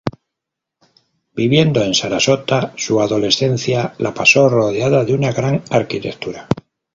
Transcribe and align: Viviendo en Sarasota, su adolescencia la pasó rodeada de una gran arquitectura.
Viviendo 1.35 1.83
en 1.83 1.93
Sarasota, 1.93 2.73
su 2.75 3.01
adolescencia 3.01 3.93
la 3.99 4.15
pasó 4.15 4.49
rodeada 4.49 5.05
de 5.05 5.13
una 5.13 5.31
gran 5.31 5.61
arquitectura. 5.69 6.47